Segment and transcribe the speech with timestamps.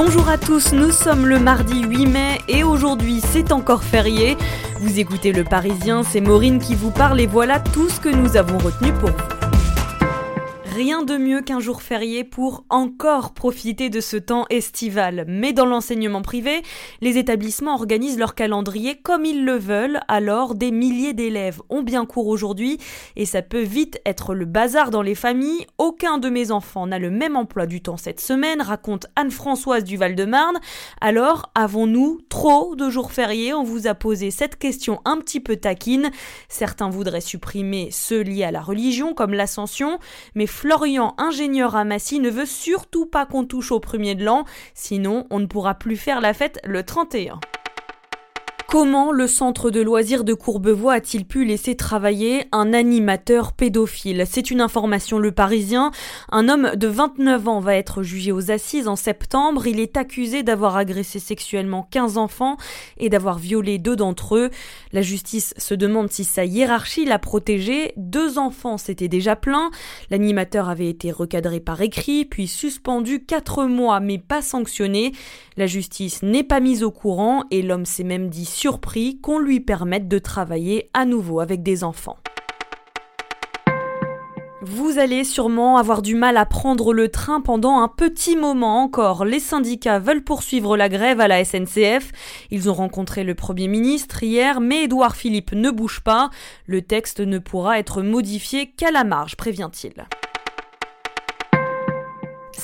[0.00, 4.36] Bonjour à tous, nous sommes le mardi 8 mai et aujourd'hui c'est encore férié.
[4.78, 8.36] Vous écoutez le Parisien, c'est Maureen qui vous parle et voilà tout ce que nous
[8.36, 9.37] avons retenu pour vous.
[10.78, 15.24] Rien de mieux qu'un jour férié pour encore profiter de ce temps estival.
[15.26, 16.62] Mais dans l'enseignement privé,
[17.00, 22.06] les établissements organisent leur calendrier comme ils le veulent, alors des milliers d'élèves ont bien
[22.06, 22.78] cours aujourd'hui
[23.16, 25.66] et ça peut vite être le bazar dans les familles.
[25.78, 29.96] Aucun de mes enfants n'a le même emploi du temps cette semaine, raconte Anne-Françoise du
[29.96, 30.58] Val-de-Marne.
[31.00, 33.52] Alors, avons-nous trop de jours fériés?
[33.52, 36.12] On vous a posé cette question un petit peu taquine.
[36.48, 39.98] Certains voudraient supprimer ceux liés à la religion comme l'ascension,
[40.36, 44.44] mais Florian, ingénieur à Massy, ne veut surtout pas qu'on touche au premier de l'an,
[44.74, 47.40] sinon on ne pourra plus faire la fête le 31.
[48.70, 54.26] Comment le centre de loisirs de Courbevoie a-t-il pu laisser travailler un animateur pédophile?
[54.30, 55.90] C'est une information Le Parisien.
[56.30, 59.66] Un homme de 29 ans va être jugé aux assises en septembre.
[59.66, 62.58] Il est accusé d'avoir agressé sexuellement 15 enfants
[62.98, 64.50] et d'avoir violé deux d'entre eux.
[64.92, 67.94] La justice se demande si sa hiérarchie l'a protégé.
[67.96, 69.70] Deux enfants s'étaient déjà plaints.
[70.10, 75.12] L'animateur avait été recadré par écrit, puis suspendu 4 mois mais pas sanctionné.
[75.56, 79.60] La justice n'est pas mise au courant et l'homme s'est même dit surpris qu'on lui
[79.60, 82.18] permette de travailler à nouveau avec des enfants.
[84.60, 89.24] Vous allez sûrement avoir du mal à prendre le train pendant un petit moment encore.
[89.24, 92.10] Les syndicats veulent poursuivre la grève à la SNCF.
[92.50, 96.30] Ils ont rencontré le Premier ministre hier, mais Édouard Philippe ne bouge pas.
[96.66, 100.08] Le texte ne pourra être modifié qu'à la marge, prévient-il.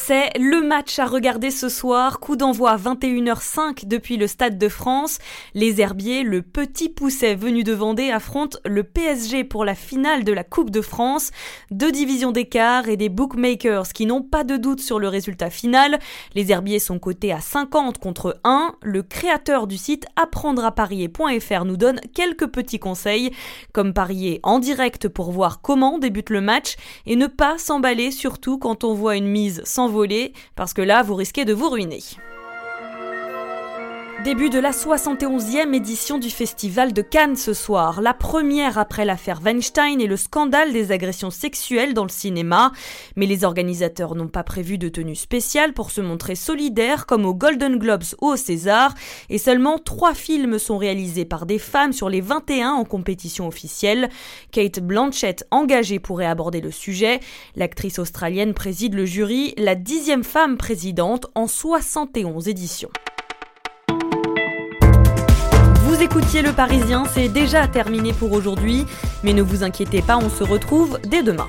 [0.06, 2.20] C'est le match à regarder ce soir.
[2.20, 5.19] Coup d'envoi à 21h05 depuis le Stade de France.
[5.54, 10.32] Les Herbiers, le petit pousset venu de Vendée, affrontent le PSG pour la finale de
[10.34, 11.31] la Coupe de France.
[11.70, 15.98] Deux divisions d'écart et des bookmakers qui n'ont pas de doute sur le résultat final.
[16.34, 18.75] Les Herbiers sont cotés à 50 contre 1.
[18.82, 23.31] Le créateur du site apprendraparier.fr nous donne quelques petits conseils,
[23.72, 26.76] comme parier en direct pour voir comment débute le match
[27.06, 31.03] et ne pas s'emballer surtout quand on voit une mise sans voler, parce que là,
[31.03, 32.03] vous risquez de vous ruiner.
[34.23, 39.41] Début de la 71e édition du Festival de Cannes ce soir, la première après l'affaire
[39.45, 42.73] Weinstein et le scandale des agressions sexuelles dans le cinéma.
[43.17, 47.35] Mais les organisateurs n'ont pas prévu de tenue spéciale pour se montrer solidaires comme aux
[47.35, 48.95] Golden Globes ou au César.
[49.29, 54.09] Et seulement trois films sont réalisés par des femmes sur les 21 en compétition officielle.
[54.53, 57.21] Kate Blanchett, engagée, pourrait aborder le sujet.
[57.57, 62.91] L'actrice australienne préside le jury, la dixième femme présidente en 71 éditions.
[65.94, 68.84] Vous écoutiez Le Parisien, c'est déjà terminé pour aujourd'hui,
[69.22, 71.47] mais ne vous inquiétez pas, on se retrouve dès demain.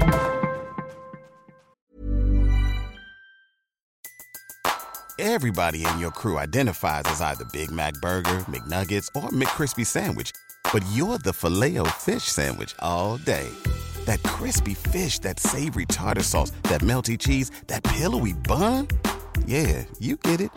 [5.18, 10.30] Everybody in your crew identifies as either Big Mac burger, McNuggets or McCrispy sandwich,
[10.72, 13.50] but you're the Filet-O-Fish sandwich all day.
[14.06, 18.90] That crispy fish, that savory tartar sauce, that melty cheese, that pillowy bun?
[19.48, 20.52] Yeah, you get it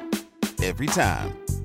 [0.63, 1.33] every time.